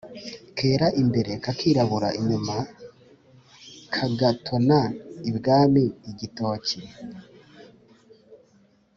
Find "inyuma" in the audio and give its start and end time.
2.19-2.55